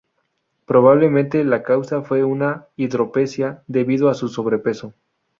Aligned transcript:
Probablemente 0.65 1.43
la 1.43 1.61
causa 1.61 2.01
fue 2.01 2.23
una 2.23 2.65
hidropesía 2.75 3.61
debido 3.67 4.09
a 4.09 4.15
su 4.15 4.29
sobrepeso. 4.29 4.95